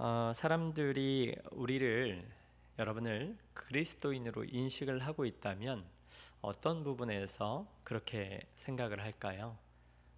어, 0.00 0.30
사람들이 0.32 1.34
우리를 1.50 2.24
여러분을 2.78 3.36
그리스도인으로 3.52 4.44
인식을 4.44 5.00
하고 5.00 5.24
있다면 5.24 5.84
어떤 6.40 6.84
부분에서 6.84 7.66
그렇게 7.82 8.40
생각을 8.54 9.02
할까요? 9.02 9.58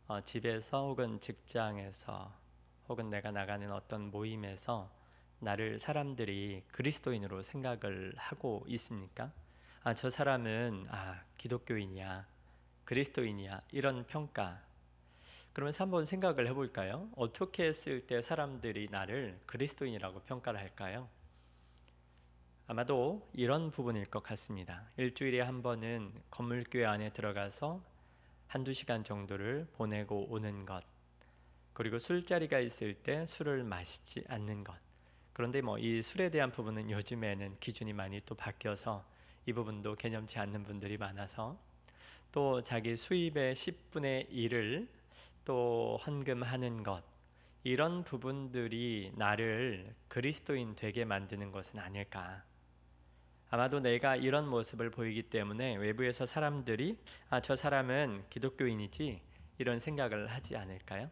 어, 0.06 0.20
집에서 0.20 0.86
혹은 0.86 1.18
직장에서 1.18 2.30
혹은 2.90 3.08
내가 3.08 3.30
나가는 3.30 3.72
어떤 3.72 4.10
모임에서 4.10 4.90
나를 5.38 5.78
사람들이 5.78 6.62
그리스도인으로 6.72 7.42
생각을 7.42 8.12
하고 8.18 8.62
있습니까? 8.68 9.32
아, 9.82 9.94
저 9.94 10.10
사람은 10.10 10.88
아, 10.90 11.22
기독교인이야. 11.38 12.26
그리스도인이야. 12.84 13.62
이런 13.72 14.06
평가 14.06 14.60
그러면서 15.60 15.84
한번 15.84 16.06
생각을 16.06 16.48
해볼까요? 16.48 17.10
어떻게 17.16 17.66
했을 17.66 18.06
때 18.06 18.22
사람들이 18.22 18.88
나를 18.90 19.38
그리스도인이라고 19.44 20.20
평가를 20.20 20.58
할까요? 20.58 21.06
아마도 22.66 23.28
이런 23.34 23.70
부분일 23.70 24.06
것 24.06 24.22
같습니다. 24.22 24.88
일주일에 24.96 25.42
한 25.42 25.60
번은 25.60 26.14
건물교회 26.30 26.86
안에 26.86 27.12
들어가서 27.12 27.82
한두 28.46 28.72
시간 28.72 29.04
정도를 29.04 29.66
보내고 29.74 30.28
오는 30.30 30.64
것. 30.64 30.82
그리고 31.74 31.98
술자리가 31.98 32.58
있을 32.60 32.94
때 32.94 33.26
술을 33.26 33.62
마시지 33.62 34.24
않는 34.28 34.64
것. 34.64 34.74
그런데 35.34 35.60
뭐 35.60 35.76
이 35.78 36.00
술에 36.00 36.30
대한 36.30 36.50
부분은 36.50 36.90
요즘에는 36.90 37.58
기준이 37.60 37.92
많이 37.92 38.18
또 38.24 38.34
바뀌어서 38.34 39.04
이 39.44 39.52
부분도 39.52 39.96
개념치 39.96 40.38
않는 40.38 40.64
분들이 40.64 40.96
많아서 40.96 41.58
또 42.32 42.62
자기 42.62 42.96
수입의 42.96 43.54
10분의 43.54 44.30
1을 44.30 44.99
또 45.44 45.98
헌금하는 46.06 46.82
것 46.82 47.02
이런 47.62 48.04
부분들이 48.04 49.12
나를 49.16 49.94
그리스도인 50.08 50.76
되게 50.76 51.04
만드는 51.04 51.52
것은 51.52 51.78
아닐까. 51.78 52.44
아마도 53.50 53.80
내가 53.80 54.16
이런 54.16 54.48
모습을 54.48 54.90
보이기 54.90 55.24
때문에 55.24 55.76
외부에서 55.76 56.24
사람들이 56.24 56.96
아, 57.28 57.40
저 57.40 57.56
사람은 57.56 58.24
기독교인이지 58.30 59.20
이런 59.58 59.80
생각을 59.80 60.28
하지 60.28 60.56
않을까요? 60.56 61.10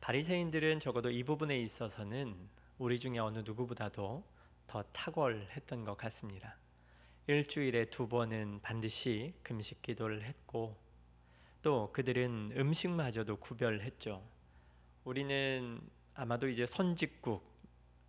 바리새인들은 0.00 0.78
적어도 0.78 1.10
이 1.10 1.24
부분에 1.24 1.58
있어서는 1.58 2.36
우리 2.78 2.98
중에 2.98 3.18
어느 3.18 3.38
누구보다도 3.38 4.22
더 4.66 4.82
탁월했던 4.92 5.84
것 5.84 5.96
같습니다. 5.96 6.56
일주일에 7.26 7.86
두 7.86 8.06
번은 8.06 8.60
반드시 8.62 9.34
금식 9.42 9.82
기도를 9.82 10.22
했고 10.22 10.76
또 11.66 11.90
그들은 11.92 12.52
음식마저도 12.56 13.38
구별했죠. 13.38 14.22
우리는 15.02 15.80
아마도 16.14 16.46
이제 16.46 16.64
선짓국 16.64 17.44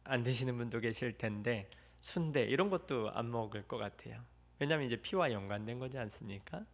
안 0.03 0.21
드시는 0.21 0.59
분도 0.59 0.79
계실 0.79 1.17
텐데 1.17 1.67
순대 1.99 2.43
이런 2.43 2.69
것도 2.69 3.09
안 3.15 3.31
먹을 3.31 3.67
것 3.67 3.77
같아요. 3.77 4.21
왜냐하면 4.59 4.85
이제 4.85 4.95
피와 4.95 5.31
연관된 5.31 5.79
거지 5.79 5.97
않습니까? 5.97 6.67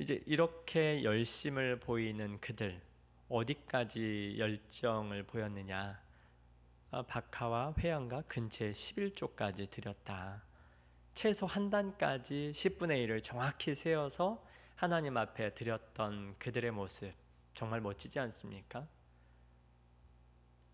이제 0.00 0.20
이렇게 0.26 1.04
열심을 1.04 1.78
보이는 1.78 2.40
그들 2.40 2.82
어디까지 3.28 4.38
열정을 4.38 5.22
보였느냐? 5.22 6.02
아, 6.90 7.02
박하와 7.02 7.74
회양과 7.78 8.22
근처에 8.22 8.72
11조까지 8.72 9.70
드렸다. 9.70 10.42
최소 11.14 11.46
한 11.46 11.70
단까지 11.70 12.50
10분의 12.52 13.06
1을 13.06 13.22
정확히 13.22 13.76
세어서 13.76 14.44
하나님 14.76 15.16
앞에 15.16 15.54
드렸던 15.54 16.36
그들의 16.38 16.70
모습 16.70 17.10
정말 17.54 17.80
멋지지 17.80 18.20
않습니까? 18.20 18.86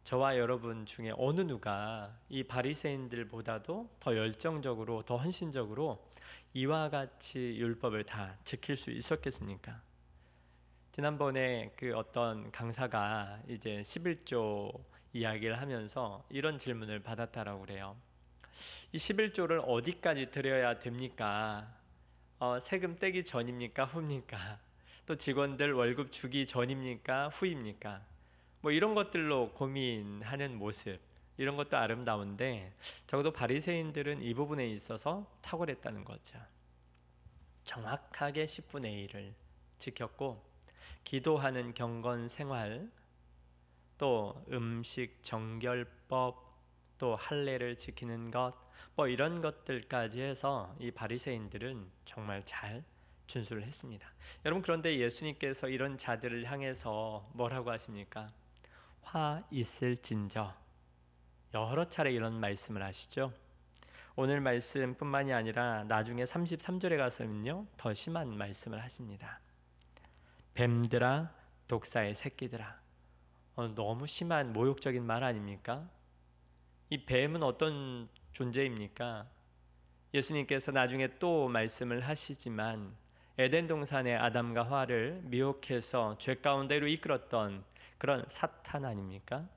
저와 0.03 0.39
여러분 0.39 0.85
중에 0.85 1.13
어느 1.17 1.43
누가 1.43 2.19
이 2.29 2.43
바리새인들보다도 2.43 3.91
더 4.01 4.17
열정적으로 4.17 5.03
더 5.05 5.17
헌신적으로 5.17 6.05
이와 6.53 6.91
같이 6.91 7.57
율법을 7.57 8.03
다 8.03 8.37
지킬 8.43 8.77
수 8.77 8.91
있었겠습니까? 8.91 9.81
지난번에 10.91 11.73
그 11.77 11.95
어떤 11.95 12.51
강사가 12.51 13.41
이제 13.47 13.83
11조 13.83 14.83
이야기를 15.13 15.61
하면서 15.61 16.25
이런 16.29 16.59
질문을 16.59 17.05
받았다라고 17.05 17.61
그래요. 17.61 17.97
이 18.91 18.99
11조를 18.99 19.63
어디까지 19.65 20.33
드려야 20.33 20.81
됩니까? 20.81 21.82
어, 22.45 22.59
세금 22.59 22.99
떼기 22.99 23.25
전입니까 23.25 23.85
후입니까? 23.85 24.37
또 25.07 25.15
직원들 25.15 25.75
월급 25.75 26.11
주기 26.11 26.45
전입니까 26.45 27.29
후입니까? 27.29 28.05
뭐 28.63 28.73
이런 28.73 28.97
것들로 28.97 29.53
고민하는 29.53 30.59
모습 30.59 30.99
이런 31.37 31.55
것도 31.55 31.77
아름다운데 31.77 32.75
적어도 33.07 33.33
바리새인들은 33.33 34.23
이 34.23 34.35
부분에 34.35 34.67
있어서 34.71 35.25
탁월했다는 35.41 36.05
거죠. 36.05 36.41
정확하게 37.63 38.47
10분의 38.47 39.09
1을 39.09 39.35
지켰고 39.79 40.43
기도하는 41.05 41.75
경건 41.75 42.27
생활 42.27 42.91
또 43.99 44.45
음식 44.51 45.23
정결법 45.23 46.52
또 47.03 47.17
할례를 47.17 47.75
지키는 47.75 48.31
것 48.31 48.73
뭐 48.95 49.09
이런 49.09 49.41
것들까지 49.41 50.21
해서 50.21 50.75
이 50.79 50.91
바리새인들은 50.91 51.91
정말 52.05 52.43
잘 52.45 52.85
준수를 53.27 53.63
했습니다. 53.63 54.07
여러분 54.45 54.63
그런데 54.63 54.99
예수님께서 54.99 55.69
이런 55.69 55.97
자들을 55.97 56.45
향해서 56.45 57.31
뭐라고 57.33 57.71
하십니까? 57.71 58.31
화 59.01 59.43
있을진저 59.51 60.55
여러 61.55 61.85
차례 61.89 62.13
이런 62.13 62.39
말씀을 62.39 62.83
하시죠. 62.83 63.33
오늘 64.15 64.41
말씀뿐만이 64.41 65.33
아니라 65.33 65.85
나중에 65.85 66.25
33절에 66.25 66.99
가서는요 66.99 67.67
더 67.79 67.95
심한 67.95 68.37
말씀을 68.37 68.83
하십니다. 68.83 69.41
뱀들아 70.53 71.33
독사의 71.67 72.15
새끼들아 72.15 72.79
어, 73.57 73.75
너무 73.75 74.07
심한 74.07 74.53
모욕적인 74.53 75.03
말 75.03 75.25
아닙니까? 75.25 75.89
이 76.93 77.07
뱀은 77.07 77.43
어떤 77.43 78.07
존재입니까? 78.33 79.27
예수님께서 80.13 80.73
나중에 80.73 81.19
또 81.19 81.49
말씀을 81.49 82.01
하시지만 82.01 82.95
에덴 83.39 83.67
동산의 83.67 84.15
아담과 84.19 84.65
하와를 84.65 85.23
미혹해서 85.25 86.19
죄 86.19 86.35
가운데로 86.35 86.87
이끌었던 86.89 87.65
그런 87.97 88.23
사탄 88.29 88.85
아닙니까? 88.85 89.49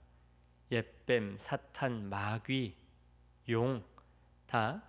옛뱀, 0.72 1.36
사탄, 1.38 2.08
마귀, 2.08 2.74
용 3.50 3.84
다 4.48 4.82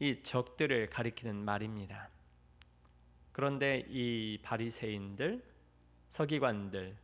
이 0.00 0.20
적들을 0.24 0.90
가리키는 0.90 1.36
말입니다. 1.36 2.08
그런데 3.30 3.86
이 3.88 4.40
바리새인들, 4.42 5.40
서기관들, 6.08 6.96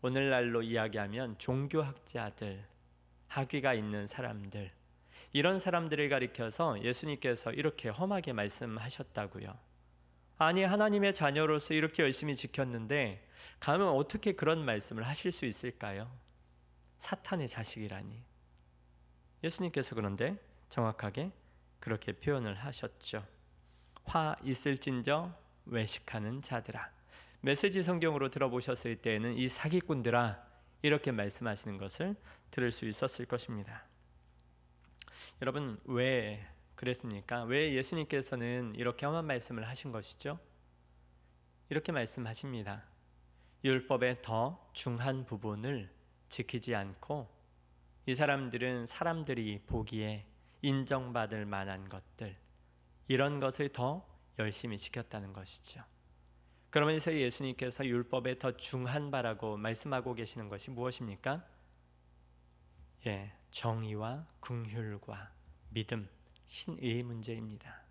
오늘날로 0.00 0.62
이야기하면 0.62 1.36
종교학자들, 1.36 2.66
학위가 3.28 3.74
있는 3.74 4.06
사람들 4.06 4.70
이런 5.32 5.58
사람들을 5.58 6.08
가리켜서 6.08 6.82
예수님께서 6.82 7.52
이렇게 7.52 7.88
험하게 7.88 8.32
말씀하셨다고요. 8.32 9.56
아니 10.38 10.62
하나님의 10.62 11.14
자녀로서 11.14 11.74
이렇게 11.74 12.02
열심히 12.02 12.34
지켰는데 12.34 13.26
가면 13.60 13.88
어떻게 13.88 14.32
그런 14.32 14.64
말씀을 14.64 15.06
하실 15.06 15.32
수 15.32 15.46
있을까요? 15.46 16.10
사탄의 16.98 17.48
자식이라니. 17.48 18.22
예수님께서 19.44 19.94
그런데 19.94 20.36
정확하게 20.68 21.30
그렇게 21.80 22.12
표현을 22.12 22.54
하셨죠. 22.54 23.24
화 24.04 24.36
있을진저 24.42 25.32
외식하는 25.66 26.42
자들아. 26.42 26.90
메시지 27.40 27.82
성경으로 27.82 28.30
들어보셨을 28.30 28.96
때에는 28.96 29.34
이 29.36 29.48
사기꾼들아 29.48 30.47
이렇게 30.82 31.10
말씀하시는 31.12 31.76
것을 31.78 32.16
들을 32.50 32.70
수 32.72 32.86
있었을 32.86 33.26
것입니다. 33.26 33.84
여러분 35.42 35.80
왜 35.84 36.46
그랬습니까? 36.74 37.42
왜 37.44 37.74
예수님께서는 37.74 38.74
이렇게 38.76 39.04
험한 39.04 39.26
말씀을 39.26 39.66
하신 39.66 39.90
것이죠? 39.90 40.38
이렇게 41.70 41.92
말씀하십니다. 41.92 42.84
율법의 43.64 44.22
더 44.22 44.70
중한 44.72 45.26
부분을 45.26 45.92
지키지 46.28 46.74
않고 46.74 47.28
이 48.06 48.14
사람들은 48.14 48.86
사람들이 48.86 49.62
보기에 49.66 50.26
인정받을 50.62 51.46
만한 51.46 51.88
것들 51.88 52.36
이런 53.08 53.40
것을 53.40 53.70
더 53.70 54.06
열심히 54.38 54.78
지켰다는 54.78 55.32
것이죠. 55.32 55.82
그러면서 56.70 57.14
예수님께서 57.14 57.86
율법의 57.86 58.38
더 58.38 58.56
중한 58.56 59.10
바라고 59.10 59.56
말씀하고 59.56 60.14
계시는 60.14 60.48
것이 60.48 60.70
무엇입니까? 60.70 61.44
예, 63.06 63.32
정의와 63.50 64.26
긍휼과 64.40 65.32
믿음, 65.70 66.08
신의 66.44 67.02
문제입니다. 67.02 67.82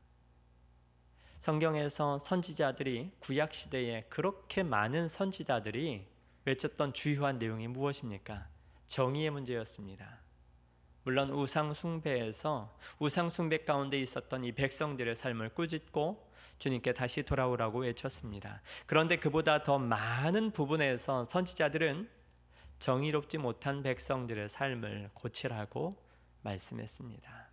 성경에서 1.40 2.20
선지자들이 2.20 3.12
구약 3.20 3.54
시대에 3.54 4.04
그렇게 4.10 4.64
많은 4.64 5.08
선지자들이 5.08 6.06
외쳤던 6.46 6.94
주요한 6.94 7.40
내용이 7.40 7.68
무엇입니까? 7.68 8.48
정의의 8.88 9.32
문제였습니다. 9.32 10.27
물론 11.08 11.30
우상 11.30 11.74
숭배에서 11.74 12.78
우상 13.00 13.30
숭배 13.30 13.60
가운데 13.60 13.98
있었던 13.98 14.44
이 14.44 14.52
백성들의 14.52 15.16
삶을 15.16 15.54
꾸짖고 15.54 16.30
주님께 16.60 16.92
다시 16.92 17.24
돌아오라고 17.24 17.80
외쳤습니다. 17.84 18.62
그런데 18.86 19.16
그보다 19.16 19.64
더 19.64 19.80
많은 19.80 20.52
부분에서 20.52 21.24
선지자들은 21.24 22.10
정의롭지 22.80 23.38
못한 23.38 23.84
백성들의 23.84 24.50
삶을 24.50 25.12
고치라고 25.14 25.96
말씀했습니다. 26.42 27.48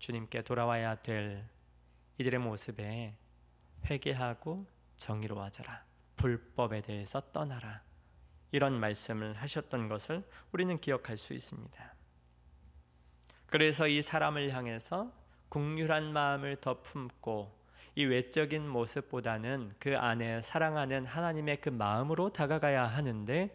주님께 0.00 0.42
돌아와야 0.42 0.96
될 0.96 1.48
이들의 2.18 2.40
모습에 2.40 3.14
회개하고 3.88 4.66
정의로워져라. 4.96 5.84
불법에 6.16 6.82
대해서 6.82 7.20
떠나라. 7.30 7.80
이런 8.52 8.78
말씀을 8.78 9.34
하셨던 9.34 9.88
것을 9.88 10.22
우리는 10.52 10.78
기억할 10.78 11.16
수 11.16 11.34
있습니다. 11.34 11.94
그래서 13.46 13.88
이 13.88 14.00
사람을 14.00 14.52
향해서 14.52 15.12
국률한 15.48 16.12
마음을 16.12 16.56
더 16.56 16.80
품고 16.80 17.60
이 17.94 18.04
외적인 18.04 18.66
모습보다는 18.66 19.74
그 19.78 19.98
안에 19.98 20.40
사랑하는 20.42 21.04
하나님의 21.04 21.60
그 21.60 21.68
마음으로 21.68 22.30
다가가야 22.30 22.86
하는데 22.86 23.54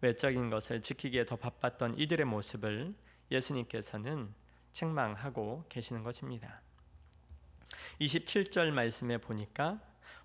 외적인 0.00 0.50
것을 0.50 0.80
지키기에 0.80 1.26
더 1.26 1.36
바빴던 1.36 1.98
이들의 1.98 2.24
모습을 2.26 2.94
예수님께서는 3.30 4.32
책망하고 4.72 5.64
계시는 5.68 6.02
것입니다. 6.02 6.60
27절 8.00 8.70
말씀에 8.70 9.18
보니까 9.18 9.80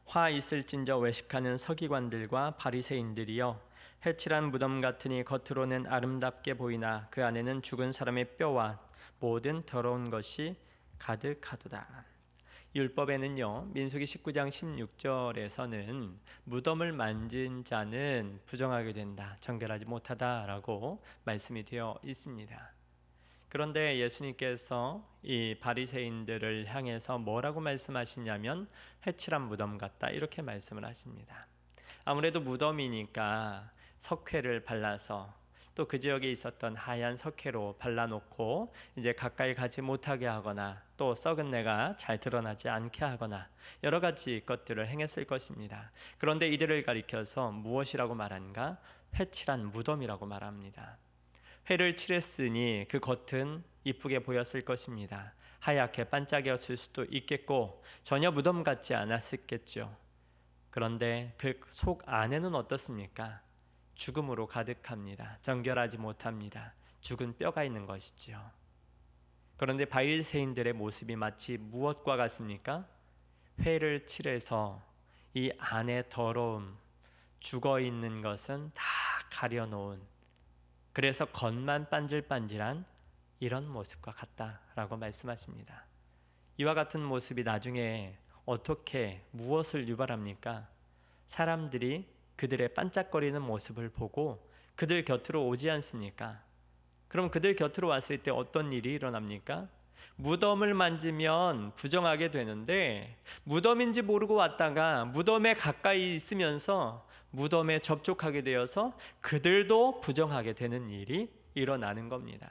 화 0.06 0.30
있을진저 0.30 0.98
외식하는 0.98 1.58
서기관들과 1.58 2.52
바리새인들이여 2.52 3.71
해칠한 4.04 4.50
무덤 4.50 4.82
같으니 4.82 5.24
겉으로는 5.24 5.86
아름답게 5.86 6.56
보이나 6.56 7.08
그 7.12 7.24
안에는 7.24 7.62
죽은 7.62 7.92
사람의 7.92 8.36
뼈와 8.38 8.80
모든 9.20 9.64
더러운 9.64 10.10
것이 10.10 10.56
가득하도다. 10.98 12.06
율법에는요 12.74 13.68
민수기 13.74 14.06
19장 14.06 14.50
16절에서는 14.50 16.16
무덤을 16.46 16.94
만진 16.94 17.64
자는 17.64 18.40
부정하게 18.48 18.94
된다 18.94 19.38
정결하지 19.40 19.86
못하다라고 19.86 21.04
말씀이 21.26 21.64
되어 21.64 22.00
있습니다. 22.04 22.74
그런데 23.50 24.00
예수님께서 24.00 25.08
이 25.22 25.58
바리새인들을 25.60 26.66
향해서 26.74 27.20
뭐라고 27.20 27.60
말씀하시냐면 27.60 28.68
해칠한 29.06 29.44
무덤 29.44 29.78
같다 29.78 30.10
이렇게 30.10 30.42
말씀을 30.42 30.86
하십니다. 30.86 31.46
아무래도 32.04 32.40
무덤이니까 32.40 33.70
석회를 34.02 34.64
발라서 34.66 35.34
또 35.74 35.86
그 35.88 36.00
지역에 36.00 36.30
있었던 36.30 36.76
하얀 36.76 37.16
석회로 37.16 37.78
발라놓고 37.80 38.74
이제 38.98 39.14
가까이 39.14 39.56
가지 39.56 39.82
못하게 39.82 40.28
하거나 40.28 40.84
또 40.98 41.16
썩은 41.16 41.50
내가 41.50 41.96
잘 41.98 42.20
드러나지 42.20 42.68
않게 42.68 43.06
하거나 43.06 43.48
여러 43.84 44.00
가지 44.02 44.44
것들을 44.46 44.86
행했을 44.88 45.26
것입니다. 45.26 45.90
그런데 46.18 46.50
이들을 46.50 46.84
가리켜서 46.84 47.52
무엇이라고 47.52 48.16
말한가? 48.16 48.78
회칠한 49.16 49.72
무덤이라고 49.72 50.26
말합니다. 50.26 50.98
회를 51.70 51.96
칠했으니 51.96 52.88
그 52.90 53.00
겉은 53.00 53.64
이쁘게 53.86 54.20
보였을 54.20 54.62
것입니다. 54.62 55.34
하얗게 55.60 56.06
반짝였을 56.06 56.76
수도 56.76 57.06
있겠고 57.06 57.82
전혀 58.04 58.30
무덤 58.30 58.64
같지 58.64 58.94
않았겠죠. 58.94 59.96
그런데 60.70 61.34
그 61.38 61.54
속 61.70 62.04
안에는 62.06 62.56
어떻습니까? 62.56 63.42
죽음으로 64.02 64.48
가득합니다. 64.48 65.38
정결하지 65.44 66.00
못합니다. 66.00 66.74
죽은 67.02 67.38
뼈가 67.38 67.64
있는 67.64 67.86
것이지요. 67.86 68.42
그런데 69.58 69.86
바리새인들의 69.86 70.74
모습이 70.74 71.16
마치 71.16 71.60
무엇과 71.60 72.18
같습니까? 72.18 72.88
회를 73.60 74.08
칠해서 74.08 74.82
이 75.36 75.52
안에 75.60 76.10
더러움, 76.10 76.76
죽어 77.40 77.80
있는 77.80 78.24
것은 78.24 78.72
다 78.74 78.84
가려놓은 79.30 80.02
그래서 80.94 81.26
겉만 81.26 81.92
반질반질한 81.92 82.84
이런 83.40 83.70
모습과 83.70 84.14
같다라고 84.14 84.98
말씀하십니다. 84.98 85.86
이와 86.58 86.74
같은 86.74 87.04
모습이 87.04 87.44
나중에 87.44 88.18
어떻게 88.46 89.24
무엇을 89.30 89.88
유발합니까? 89.88 90.68
사람들이 91.28 92.21
그들의 92.42 92.74
반짝거리는 92.74 93.40
모습을 93.40 93.90
보고 93.90 94.50
그들 94.74 95.06
곁으로 95.06 95.46
오지 95.46 95.70
않습니까? 95.70 96.42
그럼 97.08 97.30
그들 97.30 97.56
곁으로 97.56 97.88
왔을 97.88 98.24
때 98.24 98.32
어떤 98.32 98.74
일이 98.74 98.94
일어납니까? 98.94 99.70
무덤을 100.16 100.74
만지면 100.74 101.76
부정하게 101.76 102.32
되는데 102.32 103.16
무덤인지 103.44 104.02
모르고 104.02 104.34
왔다가 104.34 105.06
무덤에 105.06 105.54
가까이 105.54 106.16
있으면서 106.16 107.08
무덤에 107.30 107.78
접촉하게 107.78 108.42
되어서 108.42 108.98
그들도 109.20 110.02
부정하게 110.02 110.54
되는 110.54 110.90
일이 110.90 111.32
일어나는 111.54 112.10
겁니다. 112.10 112.50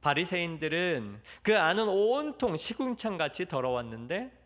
바리새인들은 0.00 1.22
그 1.42 1.56
안은 1.56 1.86
온통 1.86 2.56
시궁창 2.56 3.18
같이 3.18 3.46
더러웠는데 3.46 4.36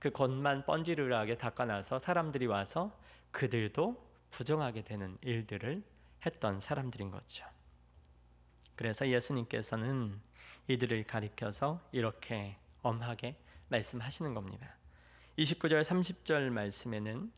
그 0.00 0.10
겉만 0.10 0.66
번지르르하게 0.66 1.38
닦아놔서 1.38 2.00
사람들이 2.00 2.46
와서 2.46 3.00
그들도 3.32 4.00
부정하게 4.30 4.82
되는 4.82 5.18
일들을 5.22 5.82
했던 6.24 6.60
사람들인 6.60 7.10
거죠. 7.10 7.44
그래서 8.76 9.08
예수님께서는 9.08 10.20
이들을 10.68 11.04
가리켜서 11.04 11.80
이렇게 11.92 12.56
엄하게 12.82 13.36
말씀하시는 13.68 14.32
겁니다. 14.34 14.74
29절 15.38 15.82
30절 15.82 16.50
말씀에는 16.50 17.32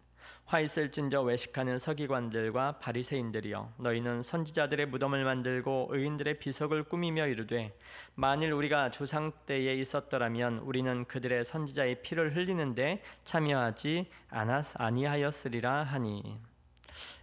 화 0.45 0.61
있을진저 0.61 1.23
외식하는 1.23 1.79
서기관들과 1.79 2.79
바리새인들이여 2.79 3.75
너희는 3.79 4.23
선지자들의 4.23 4.87
무덤을 4.87 5.25
만들고 5.25 5.89
의인들의 5.91 6.39
비석을 6.39 6.85
꾸미며 6.85 7.29
이르되 7.29 7.77
만일 8.15 8.53
우리가 8.53 8.91
조상 8.91 9.33
때에 9.47 9.75
있었더라면 9.75 10.59
우리는 10.59 11.05
그들의 11.07 11.45
선지자의 11.45 12.03
피를 12.03 12.37
흘리는데 12.37 13.03
참여하지 13.25 14.11
않았 14.29 14.75
아니하였으리라 14.77 15.83
하니 15.83 16.39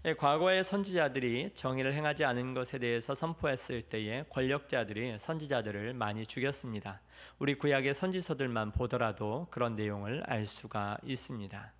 예, 0.03 0.15
과거의 0.15 0.63
선지자들이 0.63 1.51
정의를 1.53 1.93
행하지 1.93 2.25
않은 2.25 2.53
것에 2.53 2.79
대해서 2.79 3.13
선포했을 3.13 3.83
때에 3.83 4.25
권력자들이 4.29 5.17
선지자들을 5.19 5.93
많이 5.93 6.25
죽였습니다. 6.25 6.99
우리 7.39 7.55
구약의 7.55 7.93
선지서들만 7.93 8.71
보더라도 8.71 9.47
그런 9.51 9.75
내용을 9.75 10.23
알 10.25 10.47
수가 10.47 10.97
있습니다. 11.03 11.71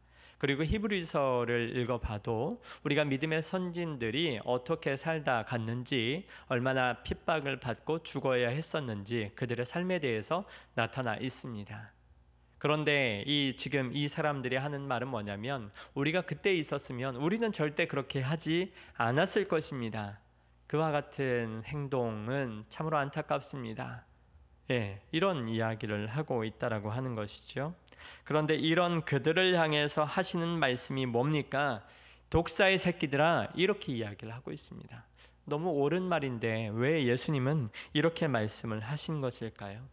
그리고 0.42 0.64
히브리서를 0.64 1.78
읽어봐도 1.78 2.64
우리가 2.84 3.04
믿음의 3.04 3.44
선진들이 3.44 4.40
어떻게 4.44 4.98
살다 4.98 5.44
갔는지 5.44 6.26
얼마나 6.48 7.04
핍박을 7.04 7.60
받고 7.60 8.02
죽어야 8.02 8.50
했었는지 8.50 9.34
그들의 9.36 9.68
삶에 9.68 10.00
대해서 10.00 10.46
나타나 10.74 11.16
있습니다. 11.16 11.92
그런데 12.58 13.24
이 13.28 13.56
지금 13.56 13.92
이 13.94 14.08
사람들이 14.08 14.56
하는 14.56 14.82
말은 14.82 15.10
뭐냐면 15.10 15.70
우리가 15.94 16.22
그때 16.22 16.56
있었으면 16.56 17.18
우리는 17.18 17.52
절대 17.52 17.86
그렇게 17.86 18.20
하지 18.20 18.74
않았을 18.96 19.46
것입니다. 19.46 20.22
그와 20.66 20.90
같은 20.90 21.62
행동은 21.66 22.66
참으로 22.68 22.98
안타깝습니다. 22.98 24.06
예, 24.72 25.02
이런 25.12 25.50
이야기를 25.50 26.08
하고 26.08 26.46
있다라고 26.46 26.92
하는 26.92 27.14
것이죠. 27.14 27.76
그런데 28.24 28.56
이런 28.56 29.04
그들을 29.04 29.54
향해서 29.60 30.06
하시는 30.06 30.48
말씀이 30.48 31.06
뭡니까? 31.06 31.86
독사의 32.30 32.78
새끼들아 32.78 33.50
이렇게 33.56 33.92
이야기를 33.92 34.34
하고 34.34 34.54
있습니다. 34.54 35.06
너무 35.44 35.72
옳은 35.72 36.04
말인데 36.04 36.72
왜 36.74 37.04
예수님은 37.06 37.68
이렇게 37.92 38.30
말씀을 38.30 38.80
하신 38.80 39.20
것일까요? 39.20 39.86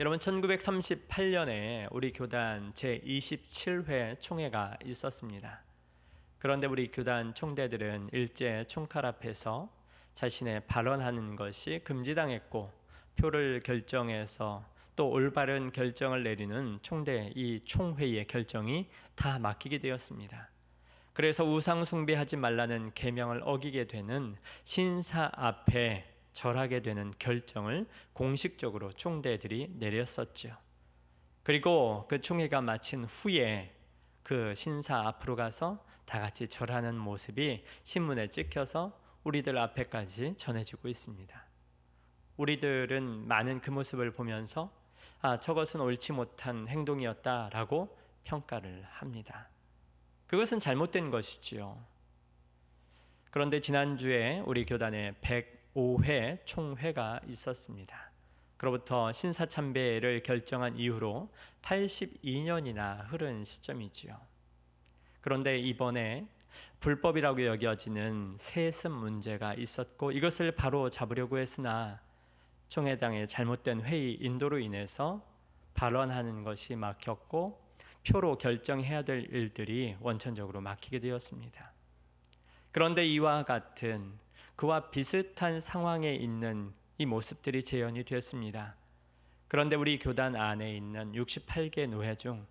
여러분 0.00 0.18
1938년에 0.18 1.88
우리 1.92 2.12
교단 2.12 2.74
제27회 2.74 4.20
총회가 4.20 4.76
있었습니다. 4.84 5.62
그런데 6.38 6.66
우리 6.66 6.90
교단 6.90 7.32
총대들은 7.32 8.10
일제 8.12 8.64
총칼 8.68 9.06
앞에서 9.06 9.70
자신의 10.12 10.66
발언하는 10.66 11.36
것이 11.36 11.80
금지당했고 11.84 12.79
표를 13.16 13.60
결정해서 13.60 14.64
또 14.96 15.08
올바른 15.08 15.70
결정을 15.72 16.22
내리는 16.22 16.78
총대 16.82 17.32
이 17.34 17.60
총회의 17.60 18.26
결정이 18.26 18.88
다 19.14 19.38
맡기게 19.38 19.78
되었습니다. 19.78 20.50
그래서 21.12 21.44
우상 21.44 21.84
숭배하지 21.84 22.36
말라는 22.36 22.92
계명을 22.94 23.42
어기게 23.44 23.86
되는 23.86 24.36
신사 24.62 25.30
앞에 25.34 26.06
절하게 26.32 26.80
되는 26.80 27.12
결정을 27.18 27.86
공식적으로 28.12 28.92
총대들이 28.92 29.74
내렸었죠. 29.78 30.56
그리고 31.42 32.06
그 32.08 32.20
총회가 32.20 32.60
마친 32.60 33.04
후에 33.04 33.74
그 34.22 34.54
신사 34.54 34.98
앞으로 35.08 35.36
가서 35.36 35.84
다 36.04 36.20
같이 36.20 36.46
절하는 36.46 36.96
모습이 36.96 37.64
신문에 37.82 38.28
찍혀서 38.28 38.98
우리들 39.24 39.58
앞에까지 39.58 40.34
전해지고 40.36 40.88
있습니다. 40.88 41.49
우리들은 42.40 43.28
많은 43.28 43.60
그 43.60 43.70
모습을 43.70 44.12
보면서 44.12 44.72
아, 45.20 45.38
저것은 45.40 45.80
옳지 45.82 46.12
못한 46.12 46.66
행동이었다라고 46.66 47.94
평가를 48.24 48.82
합니다. 48.88 49.48
그것은 50.26 50.58
잘못된 50.58 51.10
것이지요. 51.10 51.78
그런데 53.30 53.60
지난주에 53.60 54.42
우리 54.46 54.64
교단에 54.64 55.12
105회 55.20 56.46
총회가 56.46 57.20
있었습니다. 57.28 58.10
그로부터 58.56 59.12
신사참배를 59.12 60.22
결정한 60.22 60.78
이후로 60.78 61.30
82년이나 61.60 63.04
흐른 63.10 63.44
시점이지요. 63.44 64.18
그런데 65.20 65.58
이번에 65.58 66.26
불법이라고 66.80 67.44
여겨지는 67.44 68.36
세습 68.38 68.92
문제가 68.92 69.52
있었고 69.52 70.12
이것을 70.12 70.52
바로 70.52 70.88
잡으려고 70.88 71.38
했으나 71.38 72.00
총회장의 72.70 73.26
잘못된 73.26 73.82
회의 73.82 74.14
인도로 74.14 74.58
인해서 74.58 75.22
발언하는 75.74 76.42
것이 76.42 76.74
막혔고 76.74 77.60
표로 78.08 78.38
결정해야 78.38 79.02
될 79.02 79.28
일들이 79.30 79.94
원천적으로 80.00 80.62
막히게 80.62 81.00
되었습니다. 81.00 81.72
그런데 82.72 83.06
이와 83.06 83.42
같은 83.42 84.14
그와 84.56 84.88
비슷한 84.90 85.60
상황에 85.60 86.14
있는 86.14 86.72
이 86.96 87.04
모습들이 87.04 87.62
재현이 87.62 88.04
되었습니다. 88.04 88.76
그런데 89.48 89.76
우리 89.76 89.98
교단 89.98 90.34
안에 90.34 90.74
있는 90.74 91.12
68개 91.12 91.86
노회 91.86 92.14
중 92.14 92.46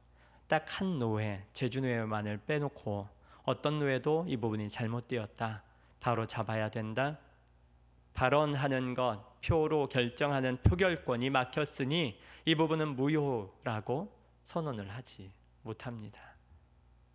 딱 0.49 0.65
한 0.67 0.97
노회, 0.97 1.45
제주노회만을 1.53 2.39
빼놓고 2.47 3.07
어떤 3.43 3.77
노회도 3.77 4.25
이 4.27 4.35
부분이 4.35 4.67
잘못되었다. 4.67 5.61
바로 5.99 6.25
잡아야 6.25 6.69
된다. 6.71 7.19
발언하는 8.15 8.95
것, 8.95 9.23
표로 9.45 9.87
결정하는 9.87 10.57
표결권이 10.63 11.29
막혔으니 11.29 12.19
이 12.45 12.55
부분은 12.55 12.95
무효라고 12.95 14.11
선언을 14.43 14.89
하지 14.89 15.31
못합니다. 15.63 16.19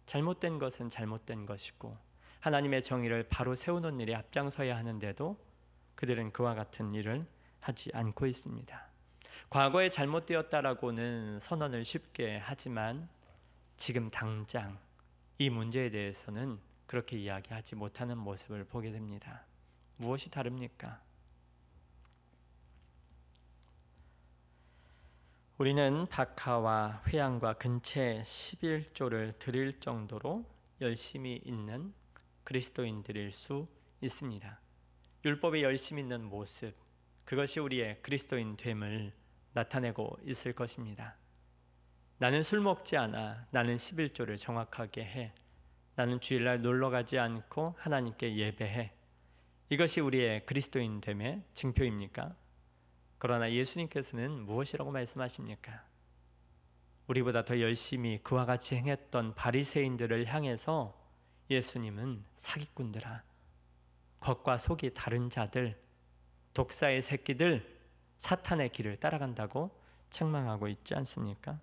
잘못된 0.07 0.59
것은 0.59 0.89
잘못된 0.89 1.47
것이고 1.47 1.97
하나님의 2.41 2.83
정의를 2.83 3.25
바로 3.31 3.55
세우는 3.55 4.01
일에 4.01 4.15
앞장서야 4.15 4.77
하는데도 4.77 5.39
그들은 5.95 6.33
그와 6.33 6.55
같은 6.55 6.95
일을 6.95 7.27
하지 7.61 7.91
않고 7.95 8.27
있습니다. 8.27 8.87
과거에 9.49 9.91
잘못되었다라고는 9.91 11.41
선언을 11.41 11.85
쉽게 11.85 12.41
하지만 12.43 13.09
지금 13.77 14.11
당장 14.11 14.79
이 15.39 15.51
문제에 15.51 15.91
대해서는 15.91 16.59
그렇게 16.87 17.19
이야기하지 17.19 17.77
못하는 17.77 18.19
모습을 18.19 18.65
보게 18.65 18.93
됩니다. 18.93 19.45
무엇이 19.97 20.31
다릅니까? 20.31 21.01
우리는 25.57 26.07
박하와 26.07 27.03
회양과 27.07 27.53
근체 27.53 28.21
11조를 28.25 29.39
드릴 29.39 29.79
정도로 29.79 30.45
열심히 30.81 31.41
있는 31.45 31.95
그리스도인들일 32.43 33.31
수 33.31 33.69
있습니다. 34.01 34.61
율법에 35.25 35.63
열심히 35.63 36.03
있는 36.03 36.25
모습, 36.25 36.75
그것이 37.25 37.61
우리의 37.61 38.03
그리스도인 38.03 38.57
됨을 38.57 39.13
나타내고 39.53 40.19
있을 40.25 40.53
것입니다. 40.55 41.15
나는 42.19 42.43
술 42.43 42.61
먹지 42.61 42.97
않아. 42.97 43.47
나는 43.53 43.77
11조를 43.77 44.37
정확하게 44.37 45.05
해. 45.05 45.33
나는 45.95 46.21
주일날 46.21 46.63
놀러 46.63 46.91
가지 46.91 47.17
않고 47.17 47.77
하나님께 47.79 48.35
예배해. 48.35 48.93
이것이 49.69 50.01
우리의 50.01 50.47
그리스도인 50.47 51.01
됨의 51.01 51.45
증표입니까? 51.53 52.35
그러나 53.19 53.51
예수님께서는 53.51 54.45
무엇이라고 54.45 54.91
말씀하십니까? 54.91 55.85
우리보다 57.07 57.45
더 57.45 57.61
열심히 57.61 58.23
그와 58.23 58.47
같이 58.47 58.77
행했던 58.77 59.35
바리새인들을 59.35 60.27
향해서 60.27 60.99
예수님은 61.51 62.25
사기꾼들아 62.37 63.23
겉과 64.21 64.57
속이 64.59 64.95
다른 64.95 65.29
자들 65.29 65.79
독사의 66.55 67.03
새끼들 67.03 67.75
사탄의 68.17 68.71
길을 68.71 68.97
따라간다고 68.97 69.71
책망하고 70.09 70.69
있지 70.69 70.95
않습니까? 70.95 71.61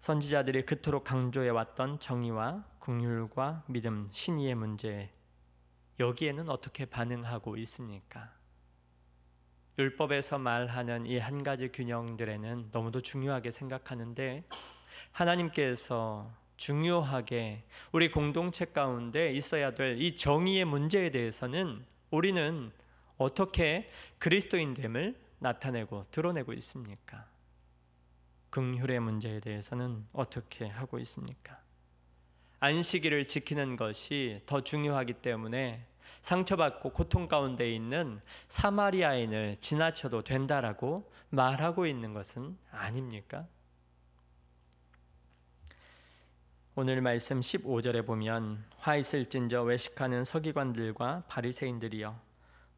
선지자들이 0.00 0.66
그토록 0.66 1.04
강조해 1.04 1.50
왔던 1.50 2.00
정의와 2.00 2.64
국률과 2.78 3.64
믿음, 3.68 4.08
신의의 4.10 4.54
문제 4.54 5.12
여기에는 5.98 6.48
어떻게 6.48 6.86
반응하고 6.86 7.56
있습니까? 7.58 8.39
율법에서 9.80 10.38
말하는 10.38 11.06
이 11.06 11.18
한 11.18 11.42
가지 11.42 11.68
균형들에는 11.72 12.68
너무도 12.70 13.00
중요하게 13.00 13.50
생각하는데 13.50 14.44
하나님께서 15.12 16.30
중요하게 16.56 17.64
우리 17.92 18.10
공동체 18.10 18.66
가운데 18.66 19.32
있어야 19.32 19.72
될 19.74 19.96
이 19.98 20.14
정의의 20.16 20.64
문제에 20.66 21.10
대해서는 21.10 21.84
우리는 22.10 22.70
어떻게 23.16 23.90
그리스도인됨을 24.18 25.18
나타내고 25.38 26.04
드러내고 26.10 26.52
있습니까? 26.54 27.26
긍휼의 28.50 29.00
문제에 29.00 29.40
대해서는 29.40 30.06
어떻게 30.12 30.66
하고 30.66 30.98
있습니까? 30.98 31.60
안식일을 32.58 33.24
지키는 33.24 33.76
것이 33.76 34.42
더 34.44 34.62
중요하기 34.62 35.14
때문에 35.14 35.86
상처받고 36.22 36.90
고통 36.90 37.28
가운데 37.28 37.72
있는 37.72 38.20
사마리아인을 38.48 39.56
지나쳐도 39.60 40.24
된다라고 40.24 41.10
말하고 41.30 41.86
있는 41.86 42.12
것은 42.12 42.56
아닙니까? 42.70 43.46
오늘 46.76 47.00
말씀 47.00 47.40
15절에 47.40 48.06
보면 48.06 48.64
화 48.78 48.96
있을진저 48.96 49.62
외식하는 49.62 50.24
서기관들과 50.24 51.24
바리새인들이여 51.28 52.18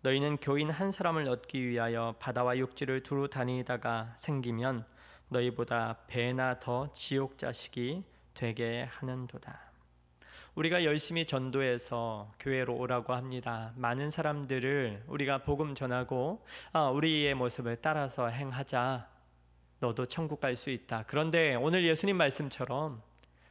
너희는 0.00 0.38
교인 0.38 0.70
한 0.70 0.90
사람을 0.90 1.28
얻기 1.28 1.64
위하여 1.64 2.16
바다와 2.18 2.58
육지를 2.58 3.02
두루 3.02 3.28
다니다가 3.28 4.14
생기면 4.16 4.84
너희보다 5.28 5.98
배나 6.08 6.58
더 6.58 6.90
지옥 6.92 7.38
자식이 7.38 8.04
되게 8.34 8.88
하는도다. 8.90 9.71
우리가 10.54 10.84
열심히 10.84 11.24
전도해서 11.24 12.30
교회로 12.38 12.76
오라고 12.76 13.14
합니다. 13.14 13.72
많은 13.76 14.10
사람들을 14.10 15.04
우리가 15.06 15.38
복음 15.44 15.74
전하고 15.74 16.44
아, 16.72 16.88
우리의 16.90 17.34
모습을 17.34 17.76
따라서 17.80 18.28
행하자. 18.28 19.08
너도 19.80 20.04
천국 20.06 20.40
갈 20.40 20.54
수 20.54 20.70
있다. 20.70 21.04
그런데 21.06 21.54
오늘 21.54 21.84
예수님 21.86 22.16
말씀처럼 22.16 23.02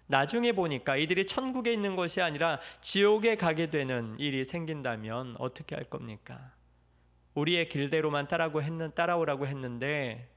나중에 0.06 0.52
보니까 0.52 0.96
이들이 0.96 1.26
천국에 1.26 1.74
있는 1.74 1.96
것이 1.96 2.22
아니라 2.22 2.60
지옥에 2.82 3.36
가게 3.36 3.70
되는 3.70 4.16
일이 4.20 4.46
생긴다면 4.46 5.36
어떻게 5.40 5.76
할 5.76 5.84
겁니까? 5.86 6.54
우리의 7.34 7.68
길대로만 7.70 8.28
따라고 8.28 8.62
했는 8.62 8.94
따라오라고 8.94 9.48
했는데 9.48 10.30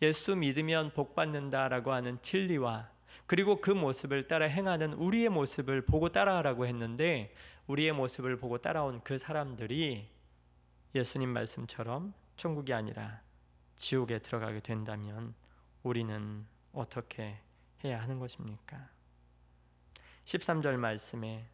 예수 0.00 0.34
믿으면 0.34 0.92
복 0.94 1.14
받는다라고 1.14 1.92
하는 1.92 2.18
진리와 2.22 2.88
그리고 3.26 3.60
그 3.60 3.70
모습을 3.70 4.28
따라 4.28 4.46
행하는 4.46 4.92
우리의 4.92 5.28
모습을 5.28 5.84
보고 5.86 6.10
따라하라고 6.10 6.66
했는데 6.66 7.34
우리의 7.66 7.92
모습을 7.92 8.36
보고 8.36 8.58
따라온 8.58 9.00
그 9.02 9.18
사람들이 9.18 10.08
예수님 10.94 11.30
말씀처럼 11.30 12.12
천국이 12.36 12.72
아니라 12.72 13.20
지옥에 13.76 14.18
들어가게 14.18 14.60
된다면 14.60 15.34
우리는 15.82 16.46
어떻게 16.72 17.38
해야 17.84 18.00
하는 18.00 18.18
것입니까? 18.18 18.88
13절 20.24 20.76
말씀에 20.76 21.46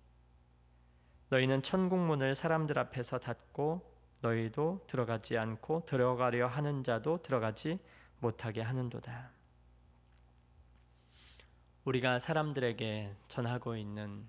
너희는 1.29 1.63
천국 1.63 1.99
문을 1.99 2.35
사람들 2.35 2.79
앞에서 2.79 3.19
닫고 3.19 3.91
너희도 4.21 4.85
들어가지 4.87 5.37
않고 5.37 5.85
들어가려 5.87 6.47
하는 6.47 6.85
자도 6.85 7.23
들어가지 7.23 7.79
못하게 8.21 8.63
하는도다. 8.63 9.31
우리가 11.85 12.21
사람들에게 12.21 13.13
전하고 13.27 13.77
있는 13.77 14.25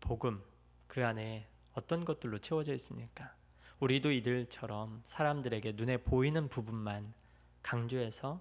복음 0.00 0.42
그 0.86 1.04
안에 1.04 1.46
어떤 1.74 2.06
것들로 2.06 2.38
채워져 2.38 2.72
있습니까? 2.74 3.34
우리도 3.80 4.10
이들처럼 4.10 5.02
사람들에게 5.04 5.72
눈에 5.72 5.98
보이는 5.98 6.48
부분만 6.48 7.12
강조해서 7.62 8.40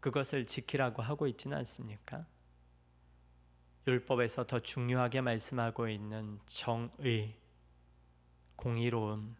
그것을 0.00 0.46
지키라고 0.46 1.02
하고 1.02 1.26
있지는 1.26 1.56
않습니까? 1.58 2.24
율법에서 3.86 4.46
더 4.46 4.58
중요하게 4.58 5.20
말씀하고 5.20 5.88
있는 5.88 6.40
정의, 6.46 7.36
공의로움, 8.56 9.36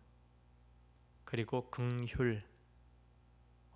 그리고 1.24 1.70
긍휼, 1.70 2.42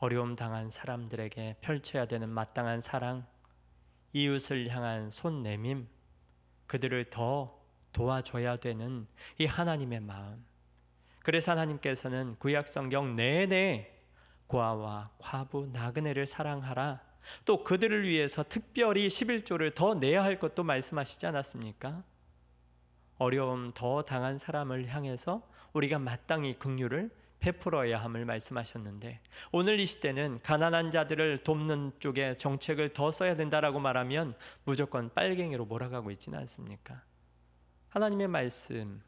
어려움 0.01 0.35
당한 0.35 0.71
사람들에게 0.71 1.57
펼쳐야 1.61 2.07
되는 2.07 2.29
마땅한 2.31 2.81
사랑 2.81 3.27
이웃을 4.15 4.69
향한 4.69 5.11
손 5.11 5.43
내밈, 5.43 5.87
그들을 6.67 7.11
더 7.11 7.61
도와줘야 7.93 8.57
되는 8.57 9.07
이 9.39 9.45
하나님의 9.45 10.01
마음. 10.01 10.43
그래서 11.23 11.53
하나님께서는 11.53 12.37
구약 12.39 12.69
성경 12.69 13.15
내내 13.15 13.95
고아와 14.47 15.11
과부 15.19 15.69
나그네를 15.71 16.27
사랑하라. 16.27 17.03
또 17.45 17.63
그들을 17.63 18.09
위해서 18.09 18.43
특별히 18.43 19.07
11조를 19.07 19.75
더 19.75 19.95
내야 19.95 20.25
할 20.25 20.39
것도 20.39 20.65
말씀하시지 20.65 21.27
않았습니까? 21.27 22.03
어려움 23.19 23.71
더 23.75 24.03
당한 24.03 24.39
사람을 24.39 24.89
향해서 24.89 25.47
우리가 25.75 25.99
마땅히 25.99 26.55
긍휼을 26.59 27.11
베풀어야 27.41 28.03
함을 28.03 28.25
말씀하셨는데 28.25 29.21
오늘 29.53 29.81
이 29.81 29.87
시대는 29.87 30.41
가난한 30.43 30.91
자들을 30.91 31.39
돕는 31.39 31.93
쪽에 31.99 32.37
정책을 32.37 32.93
더 32.93 33.11
써야 33.11 33.35
된다라고 33.35 33.81
말하면 33.81 34.35
무조건 34.65 35.13
빨갱이로 35.13 35.65
몰아가고 35.65 36.11
있지는 36.13 36.39
않습니까? 36.41 37.03
하나님의 37.89 38.29
말씀 38.29 39.03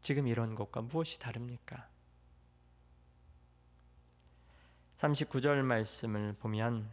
지금 0.00 0.28
이런 0.28 0.54
것과 0.54 0.82
무엇이 0.82 1.18
다릅니까? 1.18 1.88
39절 4.98 5.62
말씀을 5.62 6.34
보면 6.38 6.88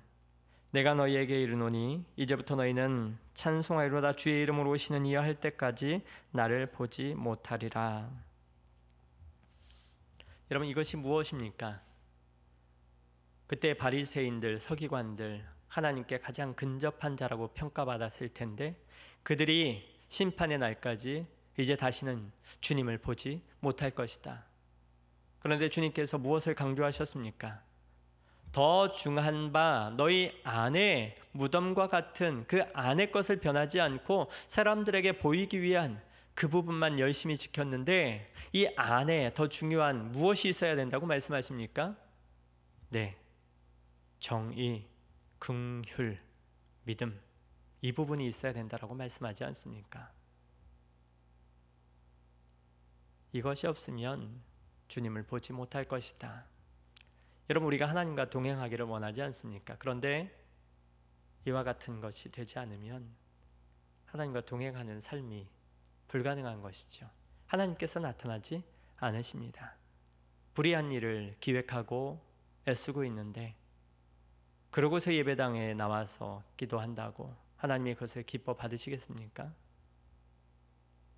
내가 0.72 0.94
너희에게 0.94 1.42
이르노니 1.42 2.04
이제부터 2.18 2.56
너희는 2.56 3.18
찬송하리로다 3.34 4.14
주의 4.14 4.44
이름으로 4.44 4.72
오시는 4.72 5.06
이여 5.06 5.22
할 5.22 5.36
때까지 5.36 6.04
나를 6.32 6.68
보지 6.68 7.16
못하리라. 7.16 8.25
여러분 10.52 10.68
이것이 10.68 10.98
무엇입니까? 10.98 11.82
그때 13.48 13.74
바리새인들, 13.74 14.60
서기관들 14.60 15.46
하나님께 15.68 16.20
가장 16.20 16.54
근접한 16.54 17.18
자라고 17.18 17.48
평가받았을 17.50 18.30
텐데 18.30 18.80
그들이 19.24 19.96
심판의 20.08 20.60
날까지 20.60 21.26
이제 21.58 21.76
다시는 21.76 22.32
주님을 22.62 23.00
보지 23.00 23.42
못할 23.60 23.90
것이다. 23.90 24.46
그런데 25.40 25.70
주님께서 25.70 26.18
무엇을 26.20 26.54
강조하셨습니까? 26.54 27.62
더 28.52 28.92
중한 28.92 29.52
바 29.52 29.94
너희 29.98 30.32
안에 30.44 31.18
무덤과 31.32 31.88
같은 31.88 32.46
그 32.48 32.64
안의 32.74 33.12
것을 33.12 33.40
변하지 33.40 33.82
않고 33.82 34.30
사람들에게 34.48 35.20
보이기 35.20 35.62
위한 35.62 36.02
그 36.36 36.50
부분만 36.50 37.00
열심히 37.00 37.38
지켰는데 37.38 38.32
이 38.52 38.68
안에 38.76 39.34
더 39.34 39.48
중요한 39.48 40.12
무엇이 40.12 40.50
있어야 40.50 40.76
된다고 40.76 41.06
말씀하십니까? 41.06 41.96
네. 42.90 43.18
정의, 44.20 44.88
긍휼, 45.40 46.18
믿음 46.84 47.20
이 47.82 47.92
부분이 47.92 48.28
있어야 48.28 48.52
된다라고 48.52 48.96
말씀하지 48.96 49.44
않습니까? 49.46 50.12
이것이 53.32 53.68
없으면 53.68 54.42
주님을 54.88 55.24
보지 55.24 55.54
못할 55.54 55.84
것이다. 55.84 56.46
여러분 57.50 57.68
우리가 57.68 57.86
하나님과 57.86 58.30
동행하기를 58.30 58.86
원하지 58.86 59.22
않습니까? 59.22 59.76
그런데 59.78 60.44
이와 61.46 61.64
같은 61.64 62.02
것이 62.02 62.32
되지 62.32 62.60
않으면 62.60 63.08
하나님과 64.08 64.42
동행하는 64.42 65.00
삶이 65.00 65.55
불가능한 66.08 66.62
것이죠. 66.62 67.10
하나님께서 67.48 68.00
나타나지 68.00 68.64
않으십니다. 68.98 69.76
불의한 70.54 70.92
일을 70.92 71.36
기획하고 71.40 72.22
애쓰고 72.68 73.04
있는데 73.06 73.56
그러고서 74.72 75.14
예배당에 75.14 75.74
나와서 75.74 76.44
기도한다고 76.58 77.36
하나님이 77.58 77.94
그것을 77.94 78.24
기뻐 78.24 78.56
받으시겠습니까? 78.56 79.54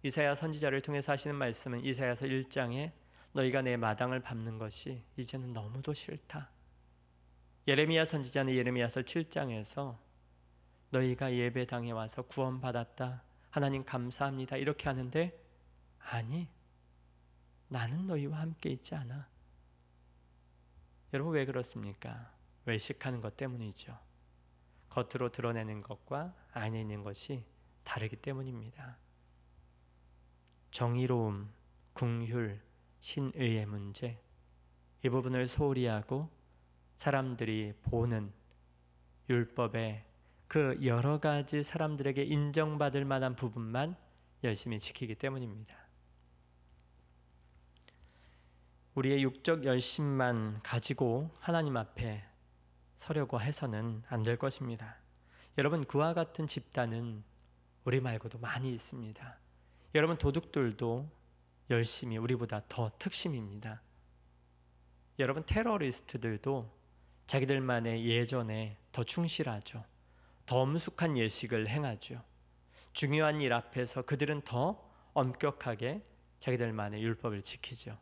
이사야 0.04 0.36
선지자를 0.36 0.82
통해서 0.82 1.12
하시는 1.12 1.36
말씀은 1.36 1.84
이사야서 1.84 2.28
1장에 2.28 2.92
너희가 3.34 3.62
내 3.62 3.78
마당을 3.78 4.22
밟는 4.22 4.58
것이 4.58 5.04
이제는 5.18 5.54
너무도 5.54 5.94
싫다. 5.94 6.50
예레미야 7.68 8.06
선지자는 8.06 8.54
예레미야서 8.54 9.02
7장에서 9.02 9.98
너희가 10.92 11.34
예배당에 11.34 11.92
와서 11.92 12.22
구원받았다. 12.22 13.24
하나님 13.58 13.84
감사합니다. 13.84 14.56
이렇게 14.56 14.88
하는데 14.88 15.36
아니 15.98 16.48
나는 17.70 18.06
너희와 18.06 18.40
함께 18.40 18.70
있지 18.70 18.94
않아. 18.94 19.28
여러분 21.12 21.34
왜 21.34 21.44
그렇습니까? 21.44 22.32
외식하는 22.66 23.20
것 23.20 23.36
때문이죠. 23.36 23.98
겉으로 24.90 25.32
드러내는 25.32 25.80
것과 25.80 26.36
안에 26.52 26.82
있는 26.82 27.02
것이 27.02 27.48
다르기 27.84 28.18
때문입니다. 28.18 29.00
정의로움, 30.70 31.52
궁휼, 31.94 32.60
신의의 33.00 33.66
문제 33.66 34.22
이 35.04 35.10
부분을 35.10 35.48
소홀히 35.48 35.88
하고 35.88 36.30
사람들이 36.96 37.74
보는 37.82 38.32
율법의 39.28 40.07
그 40.48 40.80
여러 40.84 41.20
가지 41.20 41.62
사람들에게 41.64 42.24
인정받을 42.24 43.06
만한 43.06 43.36
부분만 43.36 43.96
열심히 44.44 44.80
지키기 44.80 45.16
때문입니다. 45.16 45.76
우리의 48.96 49.22
육적 49.24 49.66
열심만 49.66 50.60
가지고 50.64 51.30
하나님 51.40 51.78
앞에 51.78 52.24
서려고 52.96 53.40
해서는 53.40 54.04
안 54.08 54.24
될 54.24 54.38
것입니다. 54.38 54.98
여러분 55.58 55.84
그와 55.84 56.14
같은 56.14 56.48
집단은 56.48 57.24
우리 57.84 58.00
말고도 58.00 58.40
많이 58.40 58.74
있습니다. 58.74 59.40
여러분 59.96 60.18
도둑들도 60.18 61.10
열심히 61.70 62.18
우리보다 62.18 62.64
더 62.68 62.92
특심입니다. 62.98 63.82
여러분 65.20 65.44
테러리스트들도 65.46 66.72
자기들만의 67.28 68.06
예전에 68.06 68.78
더 68.92 69.04
충실하죠. 69.04 69.84
더 70.48 70.62
엄숙한 70.62 71.18
예식을 71.18 71.68
행하죠. 71.68 72.24
중요한 72.94 73.42
일 73.42 73.54
앞에서 73.54 74.02
그들은 74.02 74.42
더 74.42 74.84
엄격하게 75.14 76.02
자기들만의 76.40 77.04
율법을 77.04 77.44
지키죠. 77.44 77.98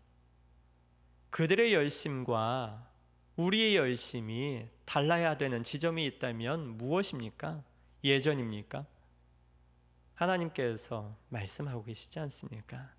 그들의 1.31 1.73
열심과 1.73 2.87
우리의 3.35 3.75
열심이 3.75 4.69
달라야 4.85 5.37
되는 5.37 5.63
지점이 5.63 6.05
있다면 6.05 6.77
무엇입니까? 6.77 7.63
예전입니까? 8.03 8.85
하나님께서 10.13 11.17
말씀하고 11.29 11.83
계시지 11.83 12.19
않습니까? 12.19 12.93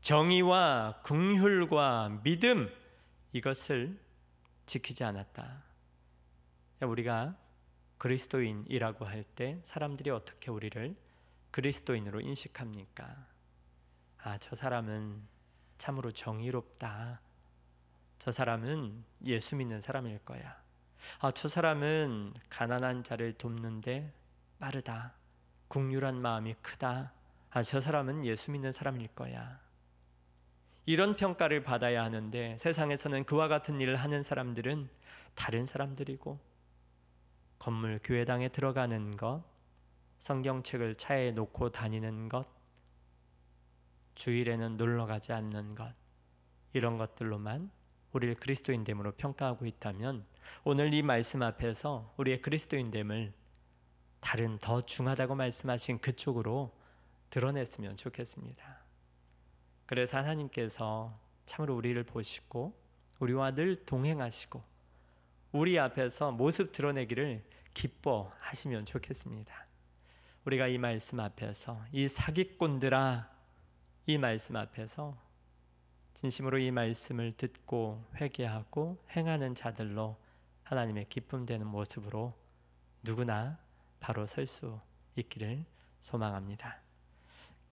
정의와 0.00 1.02
긍휼과 1.04 2.22
믿음 2.24 2.68
이것을 3.32 4.00
지키지 4.66 5.04
않았다. 5.04 5.62
우리가 6.80 7.36
그리스도인이라고 8.02 9.04
할 9.04 9.22
때 9.36 9.60
사람들이 9.62 10.10
어떻게 10.10 10.50
우리를 10.50 10.96
그리스도인으로 11.52 12.20
인식합니까? 12.20 13.28
아, 14.24 14.38
저 14.38 14.56
사람은 14.56 15.22
참으로 15.78 16.10
정의롭다. 16.10 17.20
저 18.18 18.32
사람은 18.32 19.04
예수 19.26 19.54
믿는 19.54 19.80
사람일 19.80 20.18
거야. 20.24 20.60
아, 21.20 21.30
저 21.30 21.46
사람은 21.46 22.34
가난한 22.50 23.04
자를 23.04 23.34
돕는데 23.34 24.12
빠르다. 24.58 25.14
국률한 25.68 26.20
마음이 26.20 26.56
크다. 26.60 27.12
아, 27.50 27.62
저 27.62 27.80
사람은 27.80 28.24
예수 28.24 28.50
믿는 28.50 28.72
사람일 28.72 29.14
거야. 29.14 29.60
이런 30.86 31.14
평가를 31.14 31.62
받아야 31.62 32.02
하는데 32.02 32.56
세상에서는 32.58 33.22
그와 33.26 33.46
같은 33.46 33.80
일을 33.80 33.94
하는 33.94 34.24
사람들은 34.24 34.88
다른 35.36 35.66
사람들이고 35.66 36.51
건물 37.62 38.00
교회당에 38.02 38.48
들어가는 38.48 39.16
것, 39.16 39.44
성경책을 40.18 40.96
차에 40.96 41.30
놓고 41.30 41.70
다니는 41.70 42.28
것, 42.28 42.44
주일에는 44.16 44.76
놀러 44.76 45.06
가지 45.06 45.32
않는 45.32 45.76
것 45.76 45.94
이런 46.72 46.98
것들로만 46.98 47.70
우리를 48.14 48.34
그리스도인됨으로 48.34 49.12
평가하고 49.12 49.66
있다면 49.66 50.26
오늘 50.64 50.92
이 50.92 51.02
말씀 51.02 51.40
앞에서 51.40 52.12
우리의 52.16 52.42
그리스도인됨을 52.42 53.32
다른 54.18 54.58
더 54.58 54.80
중하다고 54.80 55.36
말씀하신 55.36 56.00
그쪽으로 56.00 56.76
드러냈으면 57.30 57.96
좋겠습니다. 57.96 58.78
그래서 59.86 60.18
하나님께서 60.18 61.16
참으로 61.46 61.76
우리를 61.76 62.02
보시고 62.02 62.76
우리와 63.20 63.52
늘 63.52 63.84
동행하시고 63.84 64.71
우리 65.52 65.78
앞에서 65.78 66.32
모습 66.32 66.72
드러내기를 66.72 67.44
기뻐하시면 67.74 68.86
좋겠습니다. 68.86 69.66
우리가 70.46 70.66
이 70.66 70.78
말씀 70.78 71.20
앞에서 71.20 71.84
이 71.92 72.08
사기꾼들아 72.08 73.30
이 74.06 74.18
말씀 74.18 74.56
앞에서 74.56 75.16
진심으로 76.14 76.58
이 76.58 76.70
말씀을 76.70 77.36
듣고 77.36 78.02
회개하고 78.16 78.98
행하는 79.14 79.54
자들로 79.54 80.18
하나님의 80.64 81.08
기쁨 81.10 81.44
되는 81.44 81.66
모습으로 81.66 82.34
누구나 83.02 83.58
바로 84.00 84.26
설 84.26 84.46
수 84.46 84.80
있기를 85.16 85.64
소망합니다. 86.00 86.81